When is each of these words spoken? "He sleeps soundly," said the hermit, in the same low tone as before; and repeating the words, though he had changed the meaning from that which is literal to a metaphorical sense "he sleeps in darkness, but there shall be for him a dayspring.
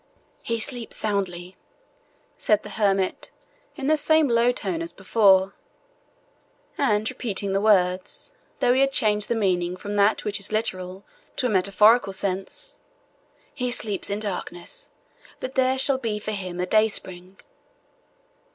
"He 0.41 0.59
sleeps 0.59 0.97
soundly," 0.97 1.57
said 2.35 2.63
the 2.63 2.69
hermit, 2.71 3.29
in 3.75 3.85
the 3.85 3.95
same 3.95 4.27
low 4.27 4.51
tone 4.51 4.81
as 4.81 4.91
before; 4.91 5.53
and 6.75 7.07
repeating 7.07 7.53
the 7.53 7.61
words, 7.61 8.33
though 8.61 8.73
he 8.73 8.81
had 8.81 8.91
changed 8.91 9.27
the 9.27 9.35
meaning 9.35 9.77
from 9.77 9.97
that 9.97 10.23
which 10.23 10.39
is 10.39 10.51
literal 10.51 11.03
to 11.35 11.45
a 11.45 11.49
metaphorical 11.49 12.13
sense 12.13 12.79
"he 13.53 13.69
sleeps 13.69 14.09
in 14.09 14.19
darkness, 14.21 14.89
but 15.39 15.53
there 15.53 15.77
shall 15.77 15.99
be 15.99 16.17
for 16.17 16.31
him 16.31 16.59
a 16.59 16.65
dayspring. 16.65 17.37